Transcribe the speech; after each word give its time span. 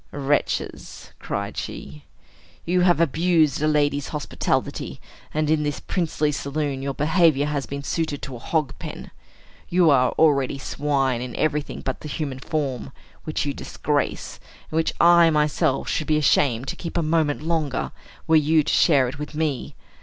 "Wretches," 0.09 1.11
cried 1.19 1.55
she, 1.57 2.05
"you 2.65 2.81
have 2.81 2.99
abused 2.99 3.61
a 3.61 3.67
lady's 3.67 4.07
hospitality; 4.07 4.99
and 5.31 5.47
in 5.47 5.61
this 5.61 5.79
princely 5.79 6.31
saloon 6.31 6.81
your 6.81 6.95
behavior 6.95 7.45
has 7.45 7.67
been 7.67 7.83
suited 7.83 8.19
to 8.23 8.35
a 8.35 8.39
hog 8.39 8.73
pen. 8.79 9.11
You 9.69 9.91
are 9.91 10.09
already 10.13 10.57
swine 10.57 11.21
in 11.21 11.35
everything 11.35 11.81
but 11.81 11.99
the 11.99 12.07
human 12.09 12.39
form, 12.39 12.91
which 13.25 13.45
you 13.45 13.53
disgrace, 13.53 14.39
and 14.71 14.77
which 14.77 14.91
I 14.99 15.29
myself 15.29 15.87
should 15.87 16.07
be 16.07 16.17
ashamed 16.17 16.67
to 16.69 16.75
keep 16.75 16.97
a 16.97 17.03
moment 17.03 17.43
longer, 17.43 17.91
were 18.25 18.35
you 18.37 18.63
to 18.63 18.73
share 18.73 19.07
it 19.07 19.19
with 19.19 19.35
me. 19.35 19.75